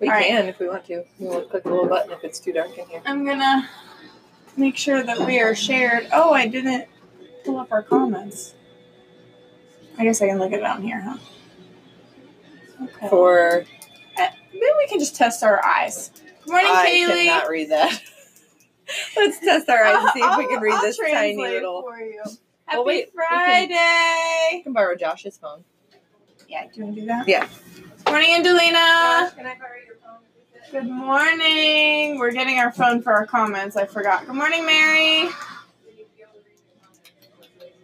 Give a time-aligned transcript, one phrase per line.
[0.00, 0.26] We All right.
[0.26, 1.04] can if we want to.
[1.18, 3.00] We'll click the little button if it's too dark in here.
[3.06, 3.68] I'm gonna
[4.56, 6.08] make sure that we are shared.
[6.12, 6.86] Oh, I didn't
[7.44, 8.54] pull up our comments.
[9.96, 11.16] I guess I can look it down here, huh?
[12.82, 13.08] Okay.
[13.08, 13.64] For
[14.18, 16.10] Eh, Maybe we can just test our eyes.
[16.44, 17.24] Good morning, I Kaylee.
[17.26, 18.00] cannot read that.
[19.16, 21.82] Let's test our eyes and see if we can read I'll this tiny little.
[21.82, 22.20] for you.
[22.66, 24.60] Happy Well, wait, we can- Friday.
[24.64, 25.64] Can borrow Josh's phone.
[26.48, 27.28] Yeah, do you want to do that?
[27.28, 27.48] Yeah.
[28.06, 29.32] Morning, Angelina.
[29.34, 30.18] can I your phone?
[30.70, 32.18] Good morning.
[32.18, 33.76] We're getting our phone for our comments.
[33.76, 34.26] I forgot.
[34.26, 35.30] Good morning, Mary.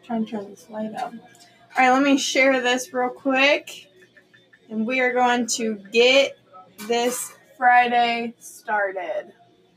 [0.05, 1.13] Trying to turn this light up.
[1.13, 1.21] All
[1.79, 3.89] right, let me share this real quick.
[4.69, 6.39] And we are going to get
[6.87, 9.33] this Friday started.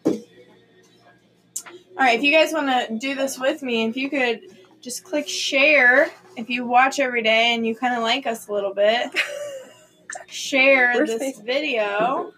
[0.06, 0.14] All
[1.98, 4.42] right, if you guys want to do this with me, if you could
[4.82, 8.52] just click share if you watch every day and you kind of like us a
[8.52, 9.12] little bit,
[10.34, 11.46] share Where's this Facebook?
[11.46, 12.34] video.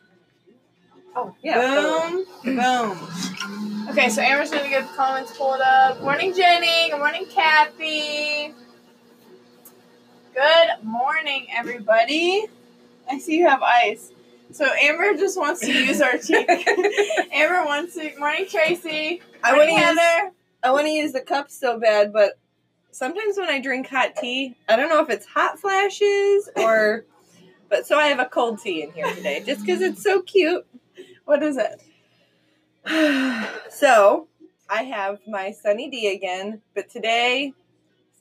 [1.15, 1.59] Oh, yeah.
[2.03, 3.87] Boom, boom.
[3.89, 6.01] Okay, so Amber's gonna get the comments pulled up.
[6.01, 6.89] Morning, Jenny.
[6.89, 8.53] Good morning, Kathy.
[10.33, 12.45] Good morning, everybody.
[13.09, 14.11] I see you have ice.
[14.51, 16.45] So Amber just wants to use our tea.
[17.31, 18.11] Amber wants to.
[18.19, 19.21] Morning, Tracy.
[19.41, 20.33] I want to use.
[20.63, 22.37] I want to use the cup so bad, but
[22.91, 27.05] sometimes when I drink hot tea, I don't know if it's hot flashes or.
[27.69, 30.65] But so I have a cold tea in here today, just because it's so cute.
[31.25, 31.81] What is it?
[33.69, 34.27] so
[34.69, 37.53] I have my Sunny D again, but today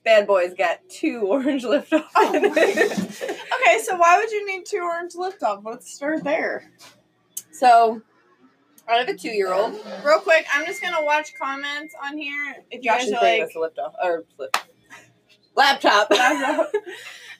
[0.04, 2.10] bad boy's got two orange lift off.
[2.15, 2.93] Oh in my it.
[2.93, 5.62] Okay, so why would you need two orange lift off?
[5.65, 6.71] Let's start there.
[7.50, 8.03] so
[8.87, 9.75] I have a two year old.
[10.04, 12.56] Real quick, I'm just gonna watch comments on here.
[12.71, 14.62] If you Josh guys are like, lift off or lift.
[15.54, 16.10] Laptop.
[16.10, 16.72] Laptop.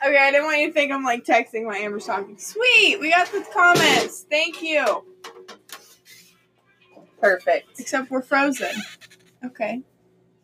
[0.04, 2.36] Okay, I didn't want you to think I'm like texting my Amber's talking.
[2.36, 4.26] Sweet, we got the comments.
[4.28, 5.02] Thank you.
[7.20, 7.80] Perfect.
[7.80, 8.72] Except we're frozen.
[9.42, 9.80] Okay.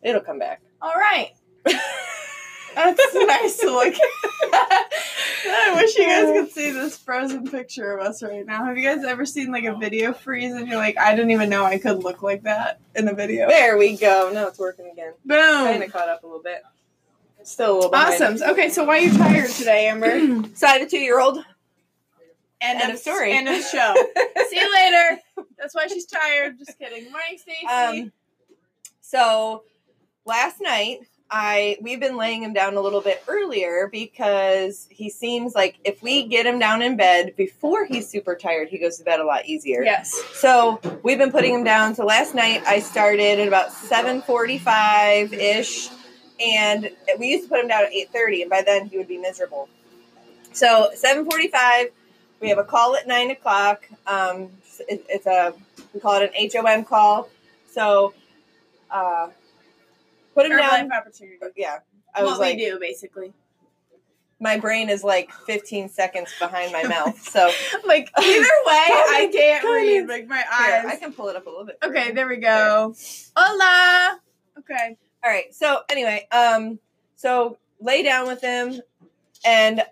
[0.01, 0.61] It'll come back.
[0.81, 1.29] All right.
[1.65, 3.99] That's nice to look at.
[4.53, 8.65] I wish you guys could see this frozen picture of us right now.
[8.65, 11.49] Have you guys ever seen like a video freeze and you're like, I didn't even
[11.49, 13.47] know I could look like that in a video?
[13.47, 14.31] There we go.
[14.33, 15.13] Now it's working again.
[15.27, 15.81] Kind Boom.
[15.83, 16.63] of caught up a little bit.
[17.43, 18.21] Still a little behind.
[18.23, 18.49] Awesome.
[18.51, 20.47] Okay, so why are you tired today, Amber?
[20.55, 21.37] So I have a two year old.
[22.61, 23.31] End, End of story.
[23.33, 23.95] End of show.
[24.49, 25.19] See you later.
[25.57, 26.59] That's why she's tired.
[26.59, 27.05] Just kidding.
[27.11, 27.65] Morning, Stacy.
[27.67, 28.11] Um,
[28.99, 29.63] so
[30.25, 30.99] last night
[31.31, 36.03] I we've been laying him down a little bit earlier because he seems like if
[36.03, 39.25] we get him down in bed before he's super tired, he goes to bed a
[39.25, 39.81] lot easier.
[39.81, 40.13] yes.
[40.33, 41.95] So we've been putting him down.
[41.95, 45.89] So last night I started at about seven forty-five ish,
[46.41, 49.07] and we used to put him down at eight thirty, and by then he would
[49.07, 49.69] be miserable.
[50.53, 51.87] So seven forty-five,
[52.41, 53.83] we have a call at nine o'clock.
[54.07, 54.49] Um,
[54.89, 55.53] it, it's a
[55.93, 57.29] we call it an HOM call.
[57.71, 58.13] So
[58.89, 59.29] uh,
[60.35, 60.89] put him down.
[60.89, 61.37] Herbalife opportunity.
[61.55, 61.79] Yeah,
[62.13, 63.33] I was what like, we do, basically.
[64.39, 67.17] my brain is like fifteen seconds behind my mouth.
[67.21, 67.49] So
[67.85, 70.07] Like either way, I can't read.
[70.07, 70.85] Like my here, eyes.
[70.87, 71.77] I can pull it up a little bit.
[71.83, 72.93] okay, there we go.
[73.37, 74.19] Hola.
[74.59, 74.97] Okay.
[75.23, 75.53] All right.
[75.53, 76.79] So anyway, um,
[77.15, 78.81] so lay down with him,
[79.45, 79.83] and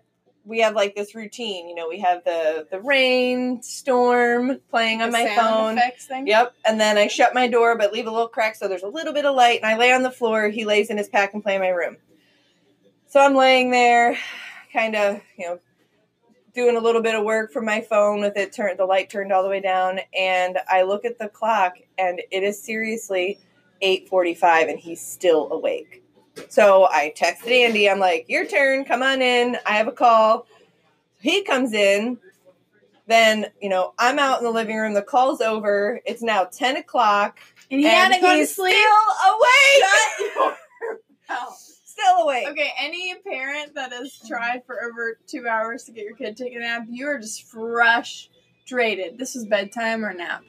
[0.46, 1.70] we have like this routine.
[1.70, 5.78] You know, we have the the rain, storm playing on The my sound phone.
[5.78, 6.28] effects thing.
[6.28, 6.54] Yep.
[6.66, 9.14] And then I shut my door, but leave a little crack so there's a little
[9.14, 9.60] bit of light.
[9.62, 10.50] And I lay on the floor.
[10.50, 11.98] He lays in his pack and play in my room.
[13.08, 14.18] So I'm laying there,
[14.74, 15.60] kind of, you know,
[16.54, 19.32] doing a little bit of work from my phone with it turned the light turned
[19.32, 20.00] all the way down.
[20.18, 23.40] And I look at the clock, and it is seriously
[23.82, 26.04] 8:45, and he's still awake.
[26.50, 27.90] So I texted Andy.
[27.90, 28.86] I'm like, "Your turn.
[28.86, 29.58] Come on in.
[29.66, 30.48] I have a call."
[31.22, 32.18] He comes in.
[33.08, 34.94] Then you know I'm out in the living room.
[34.94, 36.00] The call's over.
[36.06, 37.40] It's now 10 o'clock.
[37.72, 38.76] And he had to go to he's sleep.
[38.76, 39.36] Still
[40.46, 40.56] awake.
[41.86, 42.48] Still awake.
[42.48, 46.44] Okay, any parent that has tried for over two hours to get your kid to
[46.44, 49.18] take a nap, you are just frustrated.
[49.18, 50.44] This is bedtime or nap?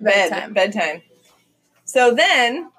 [0.00, 1.02] Bed, bedtime.
[1.84, 2.70] So then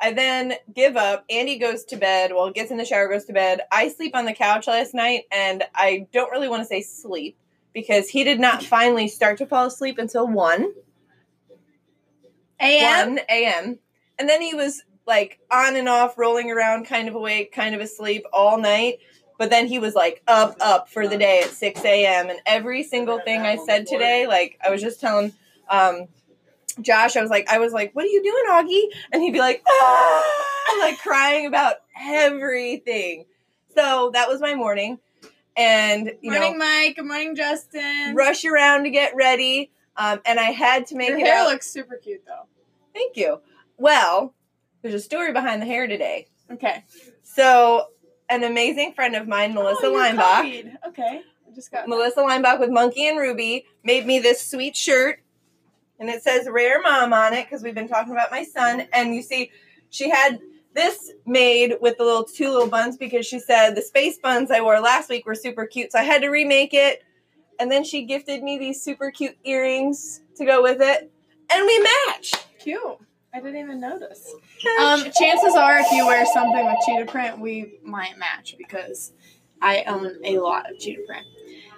[0.00, 1.24] I then give up.
[1.28, 2.32] Andy goes to bed.
[2.32, 3.62] Well, gets in the shower, goes to bed.
[3.72, 7.36] I sleep on the couch last night, and I don't really want to say sleep
[7.72, 10.72] because he did not finally start to fall asleep until 1
[12.60, 13.08] AM.
[13.10, 13.78] 1 a.m.
[14.18, 17.80] And then he was like on and off, rolling around, kind of awake, kind of
[17.80, 18.98] asleep all night.
[19.38, 22.28] But then he was like up, up for the day at 6 a.m.
[22.28, 25.32] And every single thing I said today, like I was just telling
[25.70, 26.08] um,
[26.82, 28.96] Josh, I was like, I was like, what are you doing, Augie?
[29.12, 33.26] And he'd be like, ah, like crying about everything.
[33.74, 34.98] So that was my morning.
[35.56, 36.96] And, you morning, know, Mike.
[36.96, 38.14] Good morning, Justin.
[38.14, 39.72] rush around to get ready.
[39.96, 41.48] Um, and I had to make Your it hair out.
[41.48, 42.46] looks super cute, though.
[42.94, 43.40] Thank you.
[43.76, 44.34] Well,
[44.82, 46.28] there's a story behind the hair today.
[46.50, 46.84] Okay.
[47.22, 47.86] So,
[48.28, 50.78] an amazing friend of mine, Melissa oh, Leinbach, copied.
[50.86, 51.22] Okay.
[51.46, 51.88] I just got.
[51.88, 55.20] Melissa Leinbach with Monkey and Ruby, made me this sweet shirt.
[55.98, 58.86] And it says Rare Mom on it because we've been talking about my son.
[58.92, 59.50] And you see,
[59.90, 60.38] she had
[60.74, 64.60] this made with the little two little buns because she said the space buns I
[64.60, 65.92] wore last week were super cute.
[65.92, 67.02] So I had to remake it.
[67.58, 71.10] And then she gifted me these super cute earrings to go with it.
[71.50, 72.32] And we match.
[72.60, 72.98] Cute.
[73.34, 74.34] I didn't even notice.
[74.80, 79.12] Um, chances are, if you wear something with cheetah print, we might match because
[79.60, 81.26] I own a lot of cheetah print.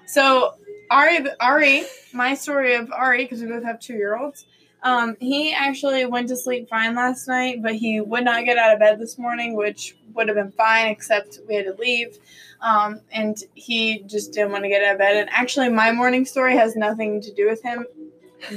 [0.07, 0.55] So
[0.91, 4.47] Ari, Ari, my story of Ari, because we both have two year olds.
[4.83, 8.73] Um, he actually went to sleep fine last night, but he would not get out
[8.73, 12.19] of bed this morning, which would have been fine, except we had to leave.
[12.61, 15.17] Um, and he just didn't want to get out of bed.
[15.17, 17.87] And actually, my morning story has nothing to do with him.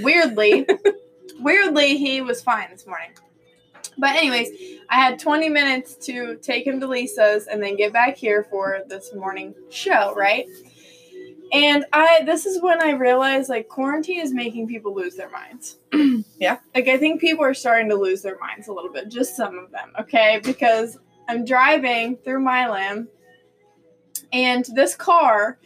[0.02, 0.66] Weirdly,
[1.40, 3.12] weirdly, he was fine this morning.
[3.98, 4.50] But anyways,
[4.90, 8.82] I had 20 minutes to take him to Lisa's and then get back here for
[8.88, 10.48] this morning show, right?
[11.54, 15.78] And I this is when I realized like quarantine is making people lose their minds.
[16.40, 16.58] Yeah.
[16.76, 19.58] Like I think people are starting to lose their minds a little bit, just some
[19.58, 20.42] of them, okay?
[20.44, 20.98] Because
[21.30, 23.08] I'm driving through Milan
[24.34, 25.58] and this car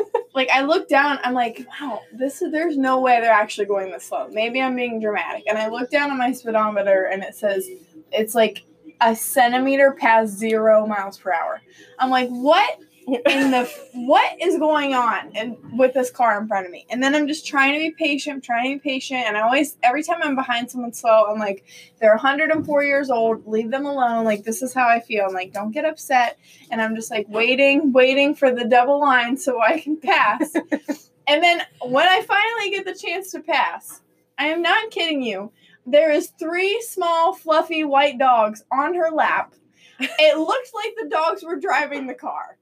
[0.34, 3.90] like I look down, I'm like, wow, this is there's no way they're actually going
[3.90, 4.28] this slow.
[4.28, 5.44] Maybe I'm being dramatic.
[5.48, 7.68] And I look down at my speedometer and it says
[8.10, 8.64] it's like
[9.00, 11.60] a centimeter past zero miles per hour.
[11.98, 16.66] I'm like, what in the what is going on and with this car in front
[16.66, 16.86] of me?
[16.90, 19.76] And then I'm just trying to be patient, trying to be patient, and I always
[19.82, 21.64] every time I'm behind someone slow, I'm like,
[22.00, 24.24] they're 104 years old, leave them alone.
[24.24, 25.26] Like this is how I feel.
[25.26, 26.38] I'm like, don't get upset.
[26.70, 30.54] And I'm just like waiting, waiting for the double line so I can pass.
[31.26, 34.02] and then when I finally get the chance to pass,
[34.38, 35.52] I am not kidding you.
[35.86, 39.54] There is three small fluffy white dogs on her lap.
[39.98, 42.56] It looked like the dogs were driving the car.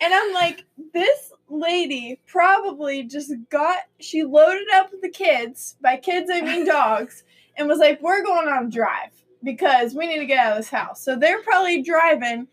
[0.00, 6.30] And I'm like, this lady probably just got, she loaded up the kids, by kids
[6.32, 7.24] I mean dogs,
[7.56, 9.12] and was like, we're going on a drive
[9.42, 11.02] because we need to get out of this house.
[11.02, 12.48] So they're probably driving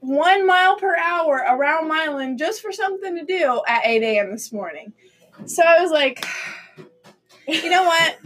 [0.00, 4.30] one mile per hour around Milan just for something to do at 8 a.m.
[4.30, 4.92] this morning.
[5.46, 6.24] So I was like,
[7.48, 8.18] you know what?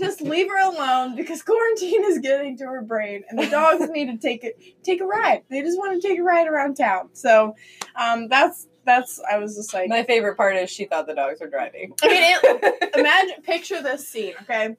[0.00, 4.06] Just leave her alone because quarantine is getting to her brain, and the dogs need
[4.06, 5.42] to take it take a ride.
[5.50, 7.10] They just want to take a ride around town.
[7.14, 7.54] So,
[7.96, 9.20] um, that's that's.
[9.30, 11.94] I was just like, My favorite part is she thought the dogs were driving.
[12.02, 14.76] I mean, it, imagine picture this scene, okay?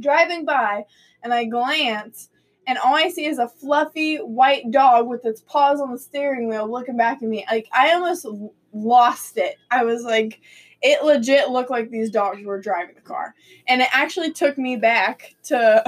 [0.00, 0.84] Driving by,
[1.22, 2.30] and I glance,
[2.66, 6.48] and all I see is a fluffy white dog with its paws on the steering
[6.48, 7.44] wheel, looking back at me.
[7.50, 8.26] Like I almost
[8.72, 9.56] lost it.
[9.70, 10.40] I was like
[10.82, 13.34] it legit looked like these dogs were driving the car.
[13.68, 15.82] And it actually took me back to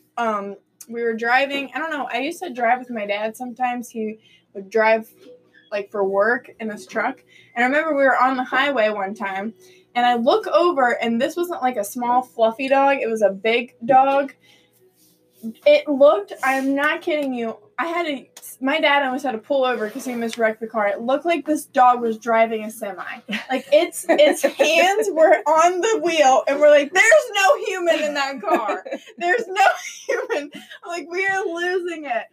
[0.16, 0.56] um
[0.88, 3.88] we were driving, I don't know, I used to drive with my dad sometimes.
[3.88, 4.18] He
[4.54, 5.08] would drive
[5.70, 7.22] like for work in his truck.
[7.54, 9.54] And I remember we were on the highway one time
[9.94, 13.30] and I look over and this wasn't like a small fluffy dog, it was a
[13.30, 14.34] big dog.
[15.64, 17.56] It looked, I'm not kidding you.
[17.80, 18.26] I had to,
[18.60, 20.88] my dad almost had to pull over because he miswrecked the car.
[20.88, 23.02] It looked like this dog was driving a semi.
[23.48, 28.12] Like its its hands were on the wheel, and we're like, "There's no human in
[28.12, 28.84] that car.
[29.16, 29.66] There's no
[30.06, 30.50] human."
[30.86, 32.24] Like we are losing it.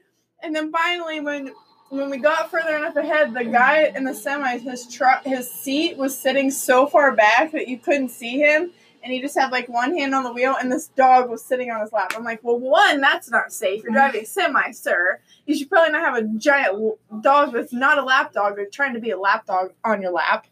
[0.44, 1.54] And then finally, when
[1.92, 5.96] when we got further enough ahead, the guy in the semi, his truck, his seat
[5.96, 8.74] was sitting so far back that you couldn't see him
[9.08, 11.72] and he just had like one hand on the wheel and this dog was sitting
[11.72, 12.12] on his lap.
[12.14, 13.82] I'm like, well, one, that's not safe.
[13.82, 15.22] You're driving a semi, sir.
[15.46, 18.58] You should probably not have a giant dog that's not a lap dog.
[18.58, 20.46] They're trying to be a lap dog on your lap.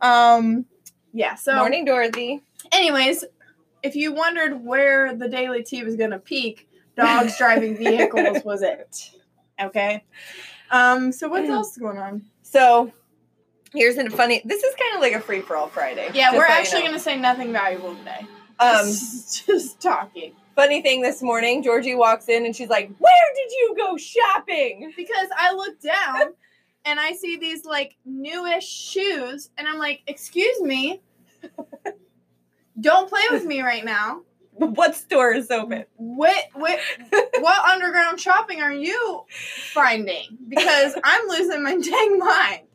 [0.00, 0.66] Um,
[1.12, 1.36] yeah.
[1.36, 2.42] So, Morning, Dorothy.
[2.72, 3.24] anyways,
[3.84, 8.62] if you wondered where the daily tea was going to peak, dogs driving vehicles was
[8.62, 9.12] it.
[9.62, 10.02] Okay.
[10.72, 11.12] Um.
[11.12, 12.24] So what's else is going on?
[12.42, 12.92] So,
[13.72, 14.42] here's a funny.
[14.44, 16.10] This is kind of like a free for all Friday.
[16.14, 16.86] Yeah, we're so you actually know.
[16.86, 18.26] going to say nothing valuable today.
[18.58, 20.32] Um, just, just talking.
[20.54, 24.92] funny thing this morning, Georgie walks in and she's like, "Where did you go shopping?"
[24.96, 26.32] because I look down
[26.84, 31.02] and I see these like newish shoes, and I'm like, "Excuse me,
[32.80, 34.22] don't play with me right now."
[34.58, 35.84] What store is open?
[35.96, 36.78] What what
[37.10, 39.26] what underground shopping are you
[39.74, 40.38] finding?
[40.48, 42.65] Because I'm losing my dang mind.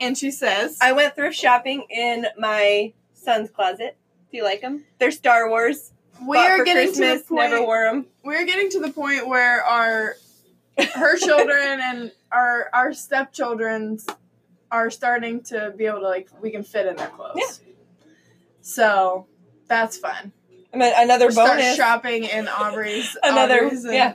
[0.00, 3.96] And she says, I went thrift shopping in my son's closet.
[4.30, 4.84] Do you like them?
[4.98, 5.92] They're Star Wars.
[6.20, 7.50] "We Bought are for getting to the point.
[7.52, 8.06] Never wore them.
[8.22, 10.16] we're getting to the point where our
[10.94, 14.06] her children and our our stepchildren's
[14.70, 17.34] are starting to be able to like we can fit in their clothes.
[17.36, 18.12] Yeah.
[18.60, 19.26] So
[19.68, 20.32] that's fun.
[20.72, 21.76] I mean, another Start bonus.
[21.76, 23.16] shopping in Aubrey's.
[23.22, 24.14] Another Aubrey's and- yeah.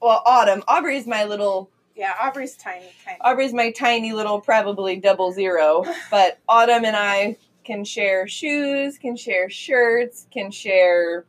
[0.00, 0.62] Well, Autumn.
[0.68, 1.70] Aubrey's my little.
[1.96, 2.12] Yeah.
[2.20, 3.18] Aubrey's tiny, tiny.
[3.22, 5.84] Aubrey's my tiny little, probably double zero.
[6.10, 11.24] But Autumn and I can share shoes, can share shirts, can share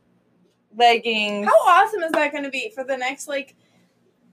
[0.76, 1.48] leggings.
[1.48, 3.56] How awesome is that going to be for the next like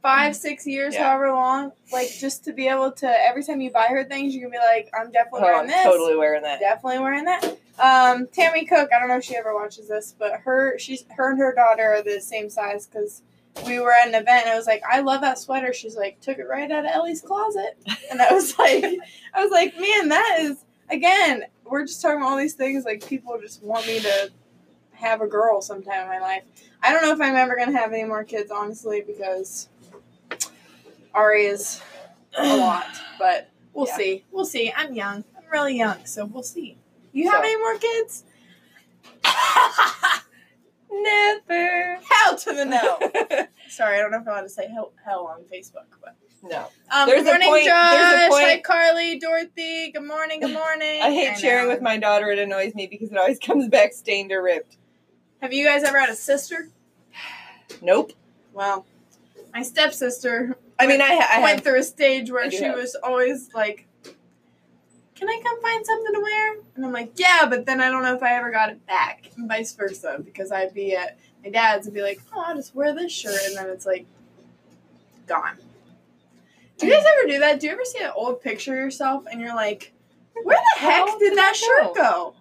[0.02, 1.04] five, six years, Yeah.
[1.04, 1.72] however long?
[1.92, 4.58] Like just to be able to every time you buy her things, you can be
[4.58, 5.82] like, I'm definitely Oh, wearing I'm this.
[5.84, 6.60] totally wearing that.
[6.60, 7.56] definitely wearing that.
[7.78, 11.30] Um, Tammy Cook, I don't know if she ever watches this, but her, she's her
[11.30, 13.22] and her daughter are the same size because
[13.66, 15.72] we were at an event and I was like, I love that sweater.
[15.72, 17.76] She's like, took it right out of Ellie's closet,
[18.10, 18.84] and I was like,
[19.32, 23.06] I was like, man, that is again, we're just talking about all these things like
[23.06, 24.30] people just want me to
[24.92, 26.42] have a girl sometime in my life.
[26.82, 29.68] I don't know if I'm ever gonna have any more kids, honestly, because
[31.14, 31.80] Ari is
[32.38, 32.86] a lot,
[33.18, 33.96] but we'll Yeah.
[33.96, 34.24] see.
[34.32, 34.72] We'll see.
[34.76, 35.24] I'm young.
[35.36, 36.76] I'm really young, so we'll see.
[37.12, 38.24] You have So- any more kids?
[40.90, 41.98] Never.
[42.08, 42.98] hell to the no.
[43.74, 46.68] Sorry, I don't know if I want to say hell, hell on Facebook, but no.
[46.92, 47.90] um, There's good a morning, point- Josh.
[47.92, 49.90] there's a point- Hi, Carly, Dorothy.
[49.90, 50.40] Good morning.
[50.40, 51.02] Good morning.
[51.02, 52.30] I hate sharing with my daughter.
[52.30, 54.76] It annoys me because it always comes back stained or ripped.
[55.42, 56.68] Have you guys ever had a sister?
[57.82, 58.12] Nope.
[58.52, 58.86] Well,
[59.52, 61.64] my stepsister I mean, I, I went have.
[61.64, 62.76] through a stage where she have.
[62.76, 63.86] was always like,
[65.14, 68.02] "Can I come find something to wear?" And I'm like, "Yeah," but then I don't
[68.02, 71.50] know if I ever got it back, and vice versa, because I'd be at my
[71.50, 74.06] dad's and be like, "Oh, I'll just wear this shirt," and then it's like
[75.26, 75.58] gone.
[76.78, 77.60] Do you guys ever do that?
[77.60, 79.92] Do you ever see an old picture of yourself and you're like,
[80.42, 82.34] "Where the heck did did that shirt go?" go?"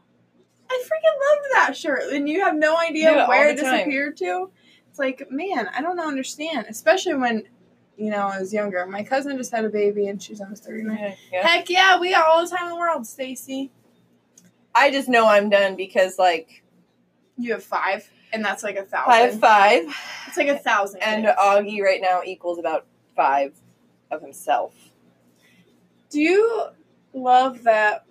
[0.70, 3.78] I freaking loved that shirt, and you have no idea where it the time.
[3.78, 4.50] disappeared to.
[4.90, 6.66] It's like, man, I don't understand.
[6.70, 7.44] Especially when,
[7.98, 8.86] you know, I was younger.
[8.88, 11.16] My cousin just had a baby, and she's almost thirty nine.
[11.32, 11.48] Yeah.
[11.48, 13.72] Heck yeah, we got all the time in the world, Stacy.
[14.74, 16.64] I just know I'm done because, like,
[17.38, 19.14] You have five, and that's like a thousand.
[19.14, 19.84] Have five,
[20.28, 21.02] It's like a thousand.
[21.04, 21.38] and kids.
[21.40, 22.86] Augie right now equals about
[23.16, 23.54] five
[24.12, 24.74] of himself.
[26.10, 26.64] do you
[27.14, 28.06] love that?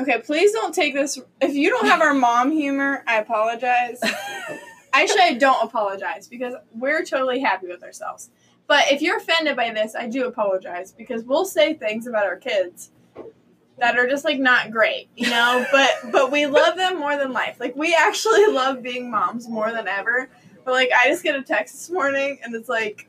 [0.00, 1.18] Okay, please don't take this.
[1.42, 4.00] If you don't have our mom humor, I apologize.
[4.92, 8.30] Actually, I don't apologize because we're totally happy with ourselves.
[8.66, 12.36] But if you're offended by this, I do apologize because we'll say things about our
[12.36, 12.90] kids
[13.80, 15.66] that are just like not great, you know.
[15.72, 17.56] but but we love them more than life.
[17.58, 20.28] Like we actually love being moms more than ever.
[20.64, 23.08] But like I just get a text this morning and it's like,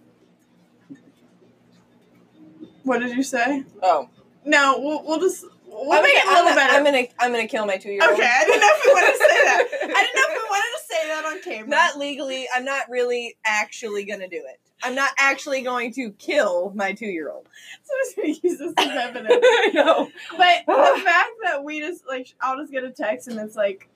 [2.84, 3.64] what did you say?
[3.84, 4.10] Oh,
[4.46, 6.74] No, we'll, we'll just we'll I'm, make it a little I'm, better.
[6.74, 8.14] gonna, I'm gonna I'm gonna kill my two year old.
[8.14, 9.68] Okay, I didn't know if we wanted to say that.
[9.84, 11.68] I didn't know if we wanted to say that on camera.
[11.70, 12.48] Not legally.
[12.56, 14.60] I'm not really actually gonna do it.
[14.84, 17.48] I'm not actually going to kill my two year old.
[17.84, 19.34] Somebody's gonna use this as evidence.
[19.44, 20.10] I know.
[20.38, 23.90] But the fact that we just like I'll just get a text and it's like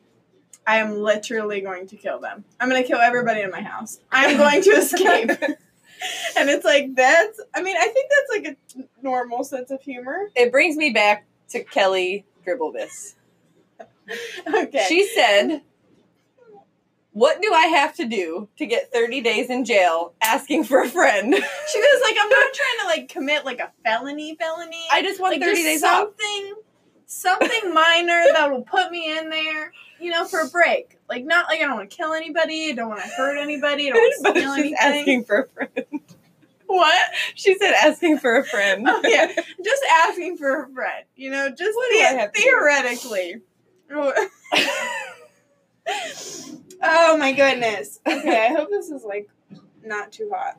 [0.67, 2.43] I am literally going to kill them.
[2.59, 3.99] I'm gonna kill everybody in my house.
[4.11, 5.29] I'm going to escape.
[6.37, 10.29] and it's like that's I mean, I think that's like a normal sense of humor.
[10.35, 13.15] It brings me back to Kelly Dribblebus.
[14.47, 14.85] Okay.
[14.87, 15.61] She said,
[17.15, 20.89] "What do I have to do to get 30 days in jail asking for a
[20.89, 21.33] friend?
[21.33, 24.83] she was like, I'm not trying to like commit like a felony felony.
[24.91, 26.53] I just want like 30 just days off." something
[27.05, 30.97] something minor that will put me in there, you know, for a break.
[31.07, 33.89] Like not like I don't want to kill anybody, I don't want to hurt anybody,
[33.89, 34.75] I don't want to steal anything.
[34.77, 36.01] asking for a friend.
[36.65, 37.11] what?
[37.35, 38.85] She said asking for a friend.
[38.89, 39.27] Oh, yeah.
[39.63, 42.49] Just asking for a friend, you know, just the- I have to do?
[42.49, 43.35] theoretically.
[46.81, 47.99] oh my goodness.
[48.07, 49.29] Okay, I hope this is like
[49.83, 50.57] not too hot.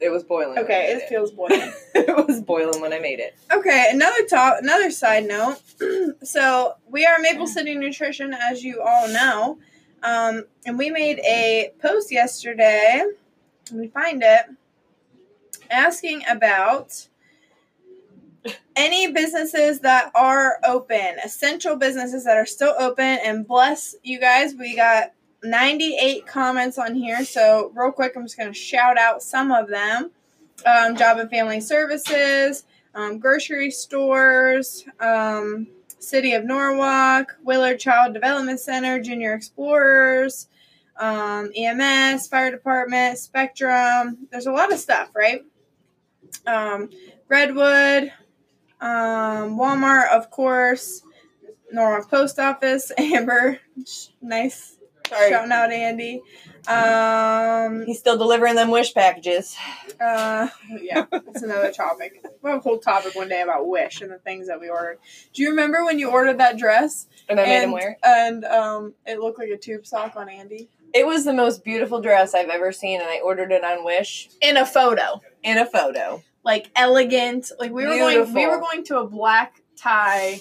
[0.00, 0.58] It was boiling.
[0.58, 1.72] Okay, made it feels boiling.
[1.94, 3.36] it was boiling when I made it.
[3.50, 5.58] Okay, another top, another side note.
[6.22, 9.58] so we are Maple City Nutrition, as you all know,
[10.02, 13.04] um, and we made a post yesterday.
[13.70, 14.46] Let me find it.
[15.70, 17.08] Asking about
[18.76, 24.54] any businesses that are open, essential businesses that are still open, and bless you guys,
[24.54, 27.24] we got 98 comments on here.
[27.24, 30.10] So real quick, I'm just gonna shout out some of them.
[30.66, 35.66] um, job and family services, um, grocery stores, um,
[35.98, 40.48] City of Norwalk, Willard Child Development Center, Junior Explorers,
[40.98, 44.18] um, EMS, Fire Department, Spectrum.
[44.30, 45.42] There's a lot of stuff, right?
[46.46, 46.90] Um,
[47.28, 48.12] Redwood,
[48.84, 51.02] um, Walmart, of course,
[51.72, 53.58] Norwalk Post Office, Amber.
[54.22, 54.76] Nice.
[55.08, 55.30] Sorry.
[55.30, 56.22] Shouting out Andy.
[56.66, 59.54] Um, He's still delivering them wish packages.
[60.00, 60.48] uh,
[60.80, 62.24] yeah, that's another topic.
[62.42, 64.98] We'll have a whole topic one day about Wish and the things that we ordered.
[65.34, 67.98] Do you remember when you ordered that dress And I made him wear.
[68.02, 72.00] and um, it looked like a tube sock on Andy It was the most beautiful
[72.00, 75.66] dress I've ever seen, and I ordered it on Wish in a photo, in a
[75.66, 76.22] photo.
[76.44, 77.50] Like elegant.
[77.58, 80.40] Like we were going, we were going to a black tie,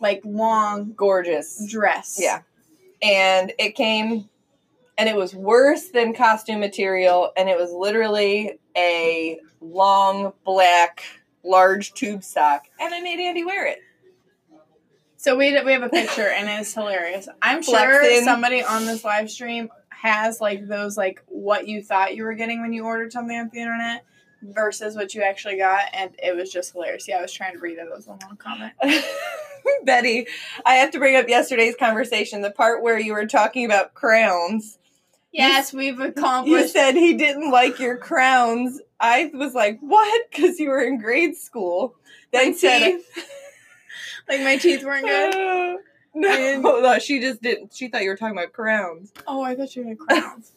[0.00, 1.64] like long Gorgeous.
[1.68, 2.16] dress.
[2.20, 2.42] Yeah.
[3.02, 4.30] And it came,
[4.96, 11.02] and it was worse than costume material, and it was literally a long black
[11.42, 13.78] large tube sock, and I made Andy wear it.
[15.16, 17.28] So we we have a picture and it's hilarious.
[17.40, 18.24] I'm sure Flexing.
[18.24, 22.60] somebody on this live stream has like those like what you thought you were getting
[22.60, 24.04] when you ordered something off the internet
[24.52, 27.08] versus what you actually got, and it was just hilarious.
[27.08, 27.86] Yeah, I was trying to read it.
[27.86, 28.72] It was a long comment.
[29.84, 30.26] Betty,
[30.66, 34.78] I have to bring up yesterday's conversation, the part where you were talking about crowns.
[35.32, 36.62] Yes, we've accomplished.
[36.62, 38.80] You said he didn't like your crowns.
[39.00, 40.30] I was like, what?
[40.30, 41.96] Because you were in grade school.
[42.32, 43.28] my Then said, teeth.
[44.28, 45.34] like my teeth weren't good.
[45.34, 45.76] Uh,
[46.14, 47.74] no, no, she just didn't.
[47.74, 49.12] She thought you were talking about crowns.
[49.26, 50.52] Oh, I thought you were crowns.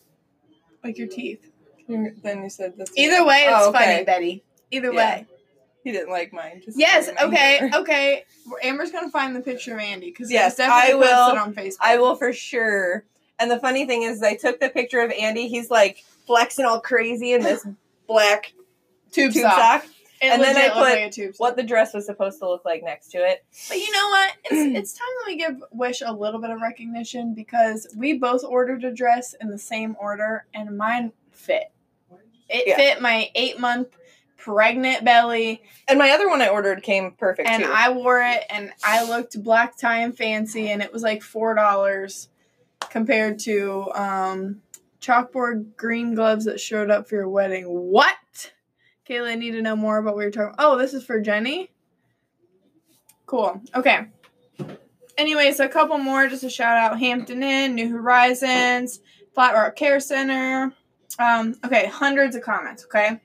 [0.84, 1.50] like your teeth.
[2.24, 2.90] Then you said this.
[2.96, 3.80] Either way, it's Oh, okay.
[3.94, 4.44] funny, Betty.
[4.72, 5.16] Either Yeah.
[5.16, 5.26] way.
[5.84, 6.62] He didn't like mine.
[6.66, 7.06] Just Yes.
[7.06, 7.28] so you.
[7.28, 7.70] Okay.
[7.74, 8.26] Okay.
[8.64, 11.34] Amber's gonna find the picture of Andy because Yes, definitely I will.
[11.36, 11.78] posted on Facebook.
[11.82, 13.06] I will for sure.
[13.40, 15.48] And the funny thing is, I took the picture of Andy.
[15.48, 17.66] He's like flexing all crazy in this
[18.08, 18.52] black
[19.12, 19.84] tube, tube sock.
[19.84, 19.86] sock.
[20.20, 21.36] It And then I put like a tube.
[21.38, 23.46] What the dress was supposed to look like next to it.
[23.70, 24.32] But you know what?
[24.46, 28.44] It's, it's time that we give Wish a little bit of recognition because we both
[28.44, 31.72] ordered a dress in the same order and mine fit.
[32.50, 32.76] It Yeah.
[32.78, 33.88] fit my eight month
[34.38, 37.72] pregnant belly And my other one I ordered came perfect and too.
[37.74, 41.54] I wore it and I looked black tie and fancy and it was like four
[41.56, 42.30] dollars
[42.90, 44.62] compared to um
[45.02, 47.66] chalkboard green gloves that showed up for your wedding.
[47.66, 48.52] What?
[49.10, 51.72] Kayla, I need to know more about what you're talking Oh, this is for Jenny?
[53.26, 53.62] Cool.
[53.76, 54.08] Okay.
[55.18, 59.00] Anyways, a couple more just a shout out Hampton Inn, New Horizons,
[59.34, 60.74] Flat Rock Care Center.
[61.20, 63.20] Um, okay, hundreds of comments, okay?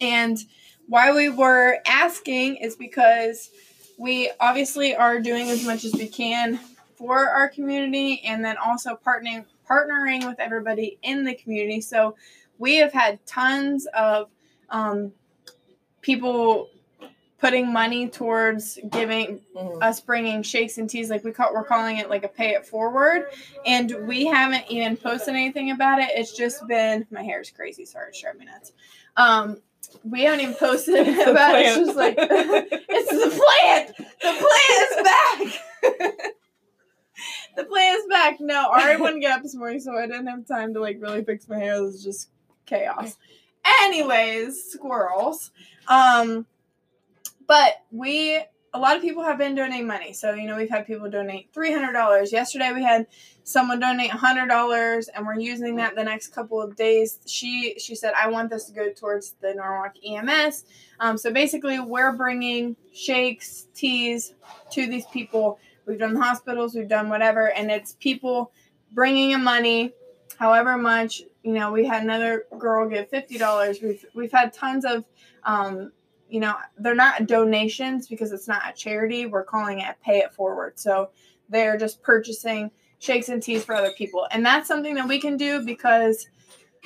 [0.00, 0.38] And
[0.86, 3.50] why we were asking is because
[3.98, 6.58] we obviously are doing as much as we can
[6.96, 11.80] for our community and then also partnering partnering with everybody in the community.
[11.80, 12.16] So
[12.58, 14.28] we have had tons of
[14.68, 15.12] um,
[16.00, 16.68] people
[17.40, 19.82] putting money towards giving Mhm.
[19.82, 22.66] us bringing shakes and teas like we call we're calling it like a pay it
[22.66, 23.26] forward.
[23.64, 26.10] And we haven't even posted anything about it.
[26.12, 28.72] It's just been my hair is crazy sorry it's driving me nuts.
[29.16, 29.62] Um
[30.04, 31.66] we haven't even posted It's about it.
[31.66, 33.96] It's just like it's the plant.
[33.96, 35.52] The plant is
[36.12, 36.32] back.
[37.56, 38.36] The plant is back.
[38.40, 41.24] No Ari wouldn't get up this morning so I didn't have time to like really
[41.24, 41.74] fix my hair.
[41.76, 42.30] It was just
[42.66, 43.16] chaos.
[43.82, 45.50] Anyways squirrels.
[45.88, 46.46] Um
[47.50, 48.38] but we
[48.72, 50.12] a lot of people have been donating money.
[50.12, 52.30] So, you know, we've had people donate $300.
[52.30, 53.08] Yesterday we had
[53.42, 57.18] someone donate $100 and we're using that the next couple of days.
[57.26, 60.64] She she said I want this to go towards the Norwalk EMS.
[61.00, 64.34] Um, so basically we're bringing shakes, teas
[64.70, 65.58] to these people.
[65.86, 68.52] We've done the hospitals, we've done whatever and it's people
[68.92, 69.92] bringing in money
[70.38, 73.82] however much, you know, we had another girl give $50.
[73.82, 75.04] We've we've had tons of
[75.42, 75.90] um
[76.30, 79.26] you know, they're not donations because it's not a charity.
[79.26, 80.78] We're calling it pay it forward.
[80.78, 81.10] So
[81.48, 84.26] they're just purchasing shakes and teas for other people.
[84.30, 86.28] And that's something that we can do because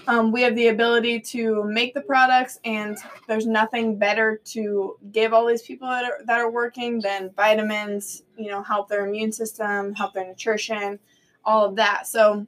[0.06, 2.96] um, we have the ability to make the products and
[3.28, 8.22] there's nothing better to give all these people that are, that are working than vitamins,
[8.36, 10.98] you know, help their immune system, help their nutrition,
[11.44, 12.06] all of that.
[12.06, 12.46] So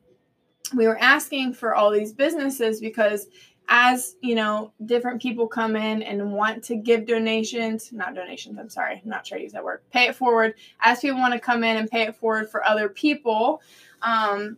[0.74, 3.26] we were asking for all these businesses because
[3.68, 8.68] as you know different people come in and want to give donations not donations i'm
[8.68, 10.54] sorry i'm not trying to use that word pay it forward.
[10.80, 13.60] As people want to come in and pay it forward for other people
[14.02, 14.56] um,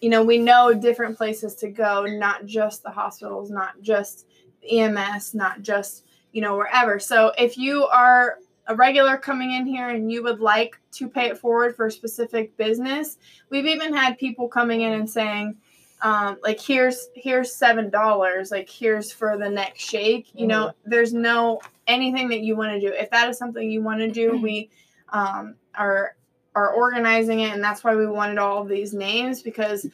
[0.00, 4.26] you know we know different places to go not just the hospitals not just
[4.70, 6.98] ems not just you know wherever.
[6.98, 11.26] So if you are a regular coming in here and you would like to pay
[11.26, 13.16] it forward for a specific business
[13.48, 15.56] we've even had people coming in and saying
[16.00, 21.12] um, like here's here's seven dollars like here's for the next shake you know there's
[21.12, 22.94] no anything that you want to do.
[22.94, 24.70] If that is something you want to do we
[25.08, 26.14] um, are
[26.54, 29.86] are organizing it and that's why we wanted all of these names because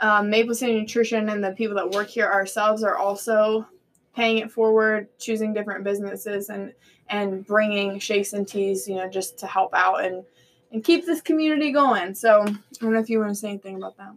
[0.00, 3.66] um, maple city nutrition and the people that work here ourselves are also
[4.14, 6.72] paying it forward choosing different businesses and
[7.08, 10.24] and bringing shakes and teas you know just to help out and
[10.70, 12.14] and keep this community going.
[12.14, 14.12] So i don't know if you want to say anything about that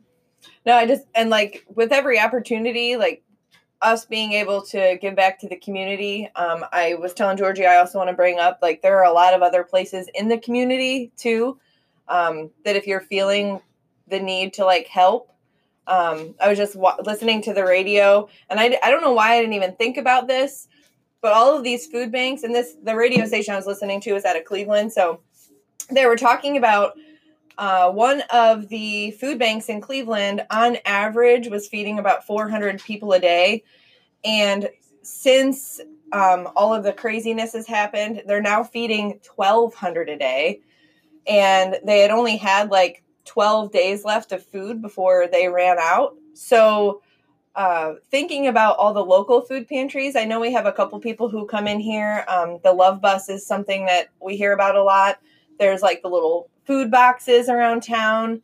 [0.66, 3.24] No, I just and like with every opportunity, like
[3.82, 6.30] us being able to give back to the community.
[6.36, 9.14] Um, I was telling Georgie I also want to bring up like there are a
[9.14, 11.60] lot of other places in the community too.
[12.08, 13.62] Um, that if you're feeling
[14.08, 15.32] the need to like help,
[15.88, 19.36] um, I was just wa- listening to the radio, and I I don't know why
[19.36, 20.68] I didn't even think about this,
[21.22, 24.14] but all of these food banks and this the radio station I was listening to
[24.14, 25.22] was out of Cleveland, so
[25.90, 26.94] they were talking about
[27.62, 33.14] uh, one of the food banks in Cleveland, on average, was feeding about 400 people
[33.14, 33.64] a day.
[34.26, 34.68] And
[35.04, 35.80] since
[36.12, 40.62] um, all of the craziness has happened, they're now feeding 1,200 a day.
[41.28, 46.16] And they had only had like 12 days left of food before they ran out.
[46.34, 47.04] So,
[47.54, 51.30] uh, thinking about all the local food pantries, I know we have a couple people
[51.30, 52.26] who come in here.
[52.28, 55.20] Um, the Love Bus is something that we hear about a lot.
[55.60, 58.42] There's like the little food boxes around town.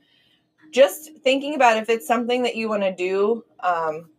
[0.71, 4.09] Just thinking about if it's something that you want to do, um,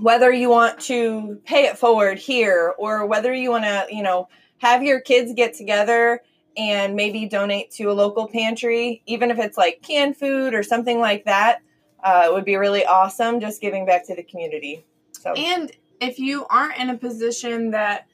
[0.00, 4.28] whether you want to pay it forward here or whether you want to, you know,
[4.58, 6.20] have your kids get together
[6.56, 11.00] and maybe donate to a local pantry, even if it's like canned food or something
[11.00, 11.60] like that,
[12.02, 13.40] uh, it would be really awesome.
[13.40, 14.84] Just giving back to the community.
[15.12, 18.06] So And if you aren't in a position that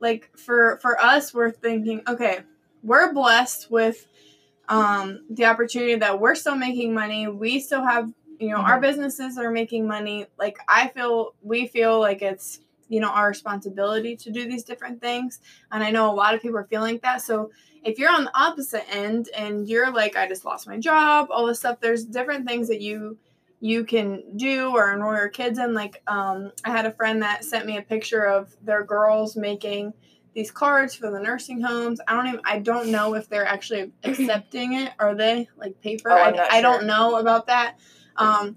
[0.00, 2.40] like for for us we're thinking, okay,
[2.82, 4.06] we're blessed with
[4.70, 7.28] um the opportunity that we're still making money.
[7.28, 10.26] We still have, you know, our businesses are making money.
[10.38, 15.00] Like I feel we feel like it's you know our responsibility to do these different
[15.00, 15.38] things
[15.70, 17.48] and i know a lot of people are feeling like that so
[17.84, 21.46] if you're on the opposite end and you're like i just lost my job all
[21.46, 23.16] this stuff there's different things that you
[23.60, 25.74] you can do or enroll your kids in.
[25.74, 29.92] Like, um, I had a friend that sent me a picture of their girls making
[30.34, 32.00] these cards for the nursing homes.
[32.06, 34.92] I don't even, I don't know if they're actually accepting it.
[34.98, 36.10] Are they like paper?
[36.10, 37.76] Oh, I'm I, don't know about that.
[38.16, 38.56] Um,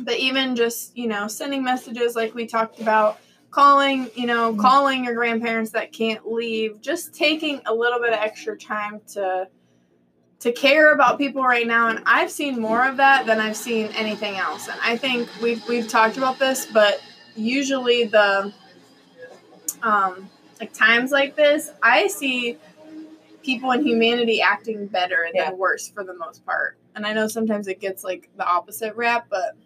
[0.00, 3.18] but even just, you know, sending messages like we talked about,
[3.50, 4.58] calling, you know, Mhm.
[4.60, 9.48] calling your grandparents that can't leave, just taking a little bit of extra time to
[10.38, 13.86] to care about people right now and I've seen more of that than I've seen
[13.96, 14.68] anything else.
[14.68, 17.00] And I think we've we've talked about this, but
[17.34, 18.52] usually the
[19.82, 20.28] um
[20.60, 22.56] like times like this, I see
[23.42, 25.50] people in humanity acting better than Yeah.
[25.52, 26.76] worse for the most part.
[26.94, 29.56] And I know sometimes it gets like the opposite rap, but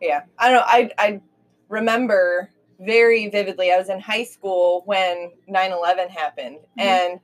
[0.00, 1.20] yeah i don't know i i
[1.68, 6.82] remember very vividly i was in high school when 9-11 happened Mhm.
[6.84, 7.20] and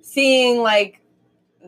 [0.00, 1.00] seeing like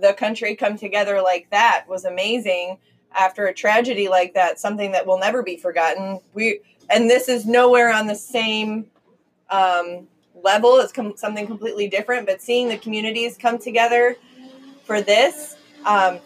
[0.01, 2.79] the country come together like that was amazing
[3.19, 7.45] after a tragedy like that something that will never be forgotten we and this is
[7.45, 8.87] nowhere on the same
[9.51, 10.09] um,
[10.43, 14.17] level it's com- something completely different but seeing the communities come together
[14.85, 16.19] for this um,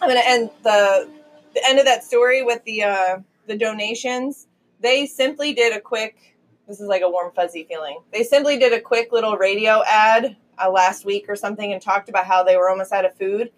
[0.00, 1.08] i'm gonna end the
[1.54, 4.46] the end of that story with the uh, the donations.
[4.80, 6.36] They simply did a quick
[6.68, 7.98] this is like a warm fuzzy feeling.
[8.12, 12.10] They simply did a quick little radio ad uh, last week or something and talked
[12.10, 13.50] about how they were almost out of food.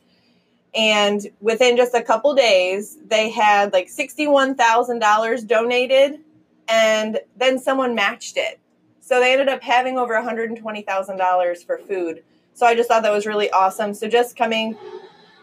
[0.76, 6.20] And within just a couple days they had like $61000 donated
[6.68, 8.59] and then someone matched it
[9.10, 12.22] so they ended up having over $120000 for food.
[12.54, 13.92] So i just thought that was really awesome.
[13.92, 14.78] So just coming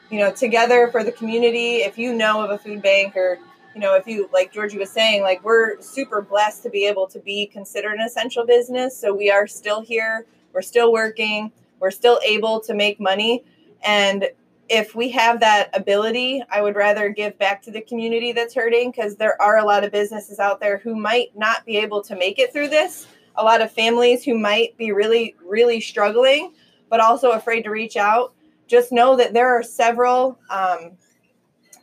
[0.09, 3.39] you know together for the community if you know of a food bank or
[3.75, 7.07] you know if you like georgie was saying like we're super blessed to be able
[7.07, 8.97] to be considered an essential business.
[8.97, 10.25] So we are still here.
[10.53, 11.51] We're still working.
[11.81, 13.43] We're still able to make money.
[13.85, 14.29] And
[14.69, 18.91] if we have that ability i would rather give back to the community that's hurting
[18.91, 22.15] because there are a lot of businesses out there who might not be able to
[22.15, 26.53] make it through this a lot of families who might be really really struggling
[26.89, 28.33] but also afraid to reach out
[28.67, 30.97] just know that there are several um,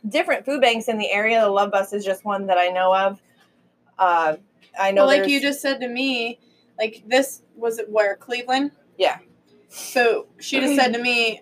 [0.07, 1.41] different food banks in the area.
[1.41, 3.21] The Love Bus is just one that I know of.
[3.97, 4.37] Uh,
[4.79, 6.39] I know, well, like you just said to me,
[6.77, 8.71] like this was it where Cleveland?
[8.97, 9.19] Yeah.
[9.69, 11.41] So she just said to me,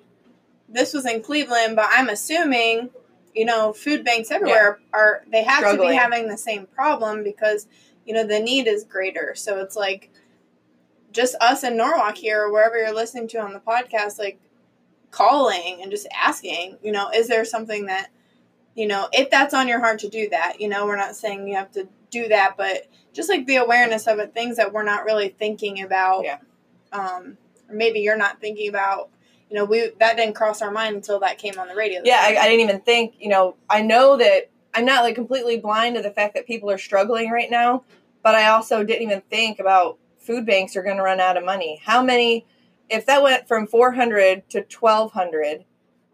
[0.69, 2.89] this was in Cleveland, but I'm assuming,
[3.35, 7.67] you know, food banks everywhere are they have to be having the same problem because
[8.05, 9.33] you know the need is greater.
[9.35, 10.11] So it's like
[11.11, 14.39] just us in Norwalk here, or wherever you're listening to on the podcast, like
[15.11, 18.09] calling and just asking, you know, is there something that
[18.75, 21.47] you know, if that's on your heart to do that, you know, we're not saying
[21.47, 24.83] you have to do that, but just like the awareness of it, things that we're
[24.83, 26.23] not really thinking about.
[26.23, 26.39] Yeah.
[26.91, 27.37] Um,
[27.69, 29.09] or maybe you're not thinking about.
[29.49, 32.01] You know, we that didn't cross our mind until that came on the radio.
[32.03, 32.37] yeah I.
[32.37, 36.01] I didn't even think you know i know that i'm not like completely blind to
[36.01, 37.83] the fact that people are struggling right now
[38.21, 41.43] but i also didn't even think about food banks are going to run out of
[41.43, 41.81] money.
[41.83, 42.45] How many
[42.89, 45.63] if that went from 400 to 1200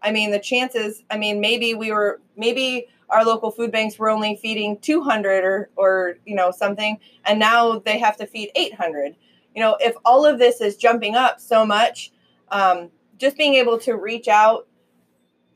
[0.02, 4.08] i mean the chances i mean maybe we were maybe our local food banks were
[4.08, 9.16] only feeding 200 or or you know something and now they have to feed 800
[9.54, 12.12] you know if all of this is jumping up so much
[12.52, 14.66] um, just being able to reach out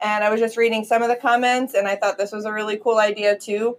[0.04, 2.52] and I was just reading some of the comments and I thought this was a
[2.52, 3.78] really cool idea too.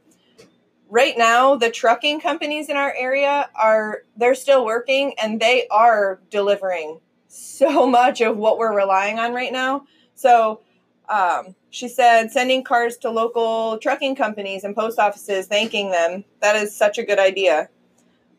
[0.89, 6.19] Right now, the trucking companies in our area are they're still working and they are
[6.31, 9.85] delivering so much of what we're relying on right now.
[10.15, 10.61] So,
[11.07, 16.23] um, she said sending cars to local trucking companies and post offices, thanking them.
[16.39, 17.69] That is such a good idea.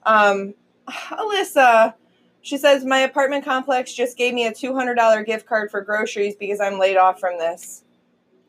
[0.04, 0.54] Um,
[0.88, 1.94] Alyssa,
[2.46, 5.80] she says my apartment complex just gave me a two hundred dollar gift card for
[5.80, 7.82] groceries because I'm laid off from this.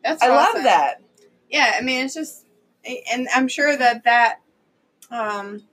[0.04, 0.54] That's I awesome.
[0.54, 1.02] love that.
[1.50, 2.44] Yeah, I mean, it's just,
[3.12, 4.40] and I'm sure that that,
[5.10, 5.64] um,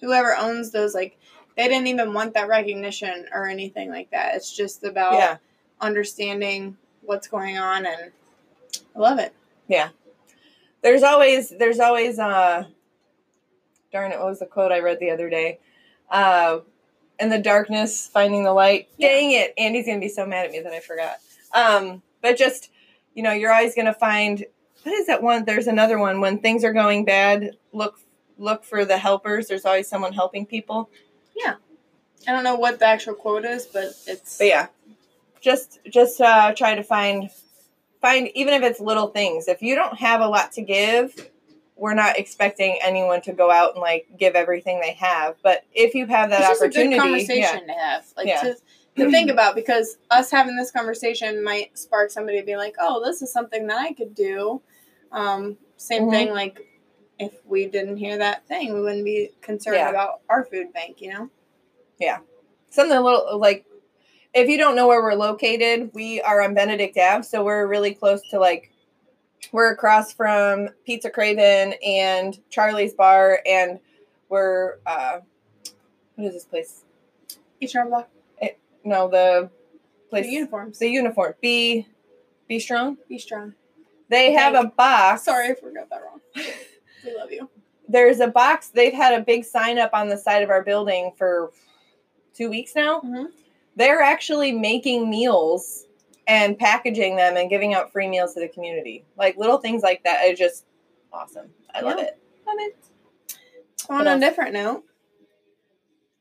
[0.00, 1.18] whoever owns those, like,
[1.56, 4.34] they didn't even want that recognition or anything like that.
[4.34, 5.36] It's just about Yeah.
[5.80, 8.12] understanding what's going on, and
[8.96, 9.34] I love it.
[9.68, 9.90] Yeah.
[10.80, 12.64] There's always there's always uh
[13.92, 15.58] darn it, what was the quote I read the other day?
[16.10, 16.60] Uh
[17.18, 18.88] in the darkness, finding the light.
[18.96, 19.08] Yeah.
[19.08, 19.54] Dang it.
[19.58, 21.16] Andy's gonna be so mad at me that I forgot.
[21.52, 22.70] Um, but just
[23.14, 24.44] you know, you're always gonna find
[24.82, 25.44] what is that one?
[25.44, 26.20] There's another one.
[26.20, 27.98] When things are going bad, look
[28.38, 29.48] look for the helpers.
[29.48, 30.90] There's always someone helping people.
[31.34, 31.54] Yeah,
[32.28, 34.66] I don't know what the actual quote is, but it's But yeah.
[35.40, 37.30] Just just uh try to find
[38.00, 39.48] find even if it's little things.
[39.48, 41.30] If you don't have a lot to give,
[41.76, 45.36] we're not expecting anyone to go out and like give everything they have.
[45.42, 48.40] But if you have that it's opportunity, good yeah, conversation to have, like Yeah.
[48.42, 48.56] to,
[48.96, 53.04] to think about, because us having this conversation might spark somebody to be like, "Oh,
[53.04, 54.62] this is something that I could do."
[55.10, 56.10] Um, same Mhm.
[56.10, 56.60] thing, like
[57.18, 59.90] if we didn't hear that thing, we wouldn't be concerned Yeah.
[59.90, 61.30] about our food bank, you know.
[61.98, 62.18] Yeah,
[62.70, 63.64] something a little like
[64.32, 67.94] if you don't know where we're located, we are on Benedict Ave, so we're really
[67.94, 68.70] close to like
[69.52, 73.78] we're across from Pizza Craven and Charlie's Bar, and
[74.28, 75.20] we're uh,
[76.16, 76.82] what is this place?
[77.60, 78.08] Each our block,
[78.84, 79.50] No, the
[80.10, 80.78] place the uniforms.
[80.78, 81.34] the uniform.
[81.40, 81.86] Be
[82.48, 82.98] be strong.
[83.08, 83.54] Be strong.
[84.10, 85.24] They have a box.
[85.24, 86.20] Sorry if we got that wrong.
[87.04, 87.48] we love you.
[87.88, 88.68] There's a box.
[88.68, 91.50] They've had a big sign up on the side of our building for
[92.34, 93.00] two weeks now.
[93.00, 93.26] Mhm.
[93.76, 95.83] They're actually making meals
[96.26, 99.04] and packaging them and giving out free meals to the community.
[99.16, 100.64] Like little things like that are just
[101.12, 101.50] awesome.
[101.74, 102.18] I love it.
[102.46, 102.76] Love it.
[103.90, 104.84] On a different note,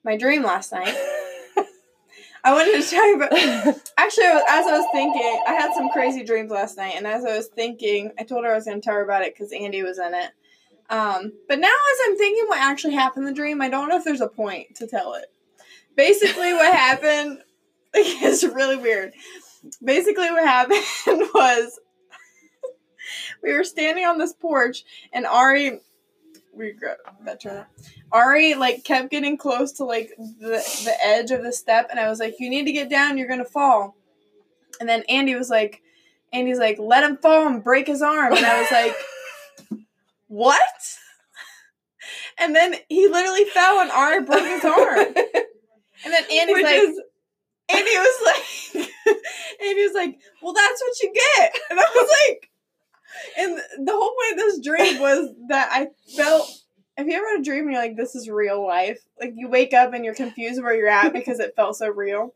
[0.03, 0.93] my dream last night.
[2.45, 3.31] I wanted to tell you about.
[3.97, 7.37] Actually, as I was thinking, I had some crazy dreams last night, and as I
[7.37, 9.81] was thinking, I told her I was going to tell her about it because Andy
[9.81, 10.31] was in it.
[10.89, 13.97] Um, but now, as I'm thinking what actually happened in the dream, I don't know
[13.97, 15.25] if there's a point to tell it.
[15.95, 17.39] Basically, what happened
[17.95, 19.13] is really weird.
[19.84, 20.84] Basically, what happened
[21.34, 21.80] was
[23.41, 25.80] we were standing on this porch, and Ari,
[26.54, 27.65] we got that turn.
[28.12, 32.10] Ari like kept getting close to like the the edge of the step, and I
[32.10, 33.17] was like, "You need to get down.
[33.17, 33.95] You're gonna fall."
[34.80, 35.82] And then Andy was like,
[36.32, 39.80] "Andy's like, let him fall and break his arm." And I was like,
[40.28, 40.97] "What?"
[42.39, 45.15] And then he literally fell, and Ari broke his arm.
[46.06, 47.02] And then Andy's Which like, is
[47.73, 48.89] Andy was like,
[49.62, 51.53] Andy was like, well, that's what you get.
[51.69, 52.49] And I was like,
[53.38, 56.49] and the whole point of this dream was that I felt.
[56.95, 58.99] Have you ever had a dream and you're like, this is real life?
[59.19, 62.36] Like you wake up and you're confused where you're at because it felt so real.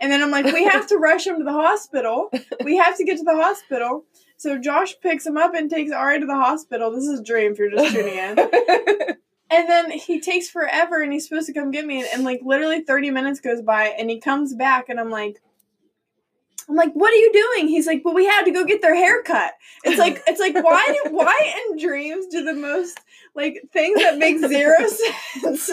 [0.00, 2.30] And then I'm like, we have to rush him to the hospital.
[2.64, 4.04] We have to get to the hospital.
[4.38, 6.90] So Josh picks him up and takes Ari to the hospital.
[6.90, 8.36] This is a dream if you're just tuning in.
[9.50, 12.00] And then he takes forever and he's supposed to come get me.
[12.00, 15.40] And, and, like literally 30 minutes goes by and he comes back and I'm like,
[16.68, 17.68] I'm like, what are you doing?
[17.68, 19.54] He's like, but we had to go get their hair cut.
[19.84, 23.00] It's like, it's like, why do, why in dreams do the most
[23.34, 24.76] like things that make zero
[25.40, 25.70] sense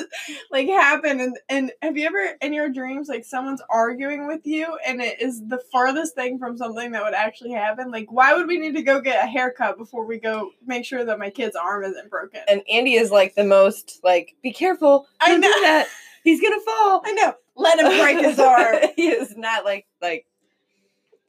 [0.51, 1.19] like happen?
[1.19, 5.21] And, and have you ever in your dreams, like someone's arguing with you and it
[5.21, 7.91] is the farthest thing from something that would actually happen?
[7.91, 11.03] Like, why would we need to go get a haircut before we go make sure
[11.03, 12.41] that my kid's arm isn't broken?
[12.47, 15.07] and Andy is like the most like, be careful.
[15.21, 15.47] I know.
[15.61, 15.87] that.
[16.23, 17.01] He's gonna fall.
[17.05, 17.35] I know.
[17.55, 18.77] Let him break his arm.
[18.95, 20.25] he is not like like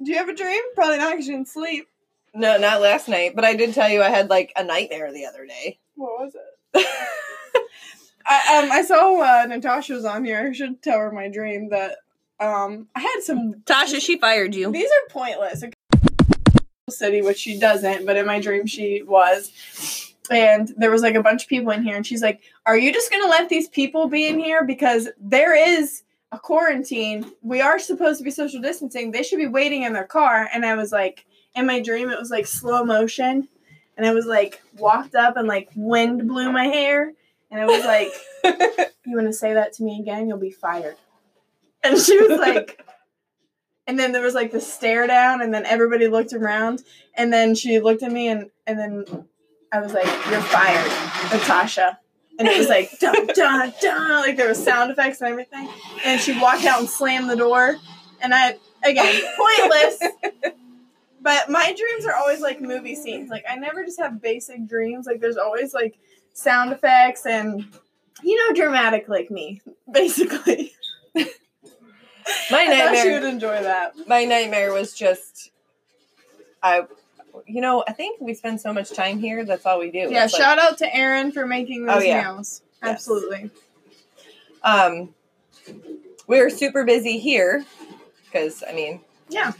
[0.03, 0.61] Do you have a dream?
[0.75, 1.89] Probably not because you didn't sleep.
[2.35, 5.25] No, not last night, but I did tell you I had like a nightmare the
[5.25, 5.79] other day.
[5.95, 6.87] What was it?
[8.27, 10.49] I, um, I saw uh, Natasha was on here.
[10.49, 11.99] I should tell her my dream that
[12.39, 13.55] um, I had some.
[13.65, 14.71] Tasha, she fired you.
[14.71, 15.63] These are pointless.
[15.63, 15.73] Okay.
[16.91, 20.13] City, which she doesn't, but in my dream she was.
[20.31, 22.93] And there was like a bunch of people in here, and she's like, "Are you
[22.93, 27.31] just gonna let these people be in here because there is a quarantine?
[27.43, 29.11] We are supposed to be social distancing.
[29.11, 32.19] They should be waiting in their car." And I was like, in my dream, it
[32.19, 33.49] was like slow motion,
[33.97, 37.13] and I was like walked up and like wind blew my hair,
[37.51, 38.13] and I was like,
[39.07, 40.29] "You want to say that to me again?
[40.29, 40.97] You'll be fired."
[41.83, 42.83] And she was like.
[43.89, 46.83] And then there was like the stare down, and then everybody looked around,
[47.15, 49.29] and then she looked at me, and and then
[49.71, 50.91] I was like, "You're fired,
[51.33, 52.01] Natasha."
[52.39, 55.69] And it was like dun dun dun, like there was sound effects and everything.
[56.05, 57.77] And she walked out and slammed the door,
[58.21, 60.03] and I again pointless.
[61.23, 63.31] But my dreams are always like movie scenes.
[63.31, 65.07] Like I never just have basic dreams.
[65.07, 65.99] Like there's always like
[66.35, 67.65] sound effects and
[68.23, 70.73] you know dramatic like me, basically.
[72.51, 73.29] My I thought she would nightmare.
[73.29, 74.09] enjoy that.
[74.09, 75.51] My nightmare was just,
[76.63, 76.83] I,
[77.47, 79.45] you know, I think we spend so much time here.
[79.45, 79.99] That's all we do.
[80.11, 82.23] Yeah, It's like- shout out to Aaron for making those Oh, yeah.
[82.23, 82.63] nails.
[82.83, 82.91] Yes.
[82.93, 83.51] Absolutely.
[84.63, 85.15] Um,
[86.27, 87.65] we're super busy here
[88.25, 89.53] because I mean, Yeah.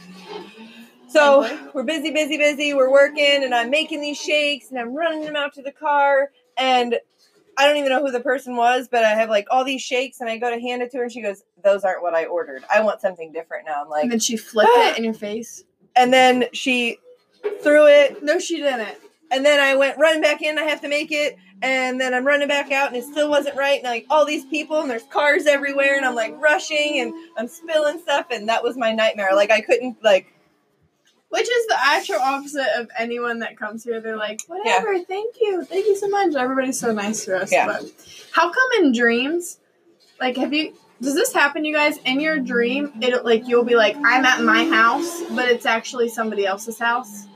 [1.09, 2.73] so we're busy, busy, busy.
[2.73, 6.31] We're working, and I'm making these shakes, and I'm running them out to the car,
[6.57, 6.99] and
[7.57, 10.21] I don't even know who the person was, but I have like all these shakes,
[10.21, 12.25] and I go to hand it to her, and she goes, "Those aren't what I
[12.25, 12.63] ordered.
[12.73, 15.63] I want something different now." I'm like, And then she flipped it in your face.
[15.95, 16.99] and then she
[17.63, 18.97] threw it, No, she didn't.
[19.31, 20.57] and then I went running back in.
[20.57, 23.55] I have to make it, and then I'm running back out, and it still wasn't
[23.57, 23.79] right.
[23.79, 27.47] And like all these people, and there's cars everywhere, and I'm like rushing, and I'm
[27.47, 29.29] spilling stuff, and that was my nightmare.
[29.35, 30.27] Like I couldn't like
[31.29, 33.99] Which is the actual opposite of anyone that comes here.
[33.99, 35.65] They're like, whatever, thank you.
[35.65, 36.35] Thank you so much.
[36.35, 37.51] Everybody's so nice to us.
[37.51, 37.65] Yeah.
[37.67, 37.91] But
[38.31, 39.59] how come in dreams,
[40.21, 41.97] like, have you, does this happen, you guys?
[42.05, 46.09] In your dream, it like, you'll be like, I'm at my house, but it's actually
[46.09, 47.27] somebody else's house.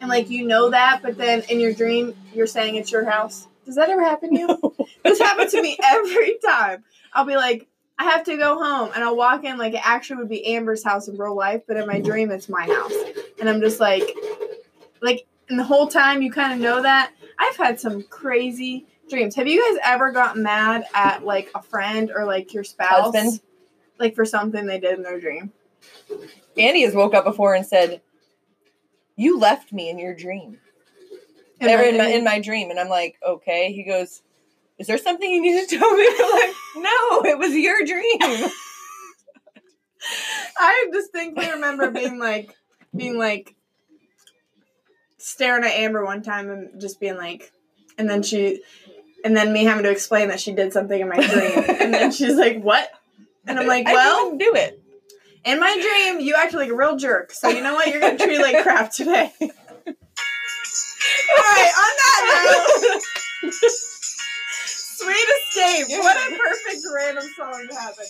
[0.00, 3.46] And like, you know that, but then in your dream, you're saying it's your house.
[3.64, 4.86] Does that ever happen to you?
[5.02, 6.84] this happens to me every time.
[7.12, 10.16] I'll be like, I have to go home, and I'll walk in like it actually
[10.16, 12.92] would be Amber's house in real life, but in my dream it's my house,
[13.38, 14.02] and I'm just like,
[15.00, 17.12] like, and the whole time you kind of know that.
[17.38, 19.34] I've had some crazy dreams.
[19.36, 23.40] Have you guys ever gotten mad at like a friend or like your spouse, Husband.
[23.98, 25.52] like for something they did in their dream?
[26.56, 28.00] Andy has woke up before and said,
[29.16, 30.58] "You left me in your dream."
[31.60, 34.22] And Never then- in my, in my dream, and I'm like, "Okay." He goes,
[34.78, 38.50] "Is there something you need to tell me?" I'm like, "No, it was your dream."
[40.58, 42.54] I distinctly remember being like,
[42.94, 43.54] being like,
[45.18, 47.50] staring at Amber one time and just being like,
[47.96, 48.60] and then she,
[49.24, 52.12] and then me having to explain that she did something in my dream, and then
[52.18, 52.88] she's like, "What?"
[53.46, 54.80] And I'm like, I "Well, didn't do it.
[55.44, 57.88] in my dream, you acted like a real jerk, so you know what?
[57.88, 59.32] You're gonna treat like crap today."
[61.36, 62.22] All right, on that
[62.82, 63.52] note,
[64.66, 65.86] Sweet Escape.
[65.98, 68.04] What a perfect random song to happen.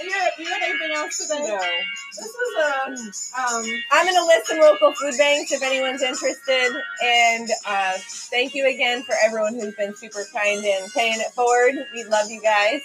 [0.00, 1.40] You had, you had anything else today?
[1.40, 1.58] No.
[1.58, 3.82] This was a um.
[3.90, 6.80] I'm gonna list some local food banks if anyone's interested.
[7.02, 7.94] And uh,
[8.30, 11.74] thank you again for everyone who's been super kind and paying it forward.
[11.92, 12.82] We love you guys.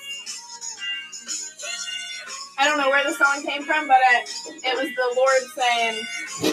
[2.57, 4.29] I don't know where the song came from, but it,
[4.63, 6.05] it was the Lord saying,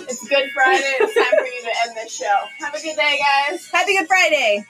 [0.09, 0.97] "It's Good Friday.
[1.01, 2.37] It's time for you to end this show.
[2.59, 4.65] Have a good day, guys." Happy Good Friday.